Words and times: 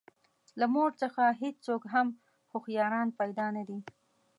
له 0.59 0.65
مور 0.73 0.91
څخه 1.01 1.23
هېڅوک 1.41 1.81
هم 1.93 2.07
هوښیاران 2.51 3.07
پیدا 3.19 3.45
نه 3.57 3.63
دي. 3.67 3.79